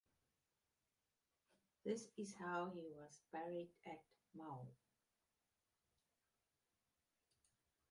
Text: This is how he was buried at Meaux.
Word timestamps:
This 1.85 2.07
is 2.17 2.33
how 2.33 2.71
he 2.73 2.87
was 2.89 3.21
buried 3.31 3.69
at 3.85 4.01
Meaux. 4.33 4.67